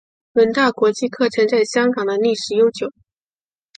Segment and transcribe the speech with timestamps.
[0.33, 2.91] 伦大国际课程在香港的历史悠久。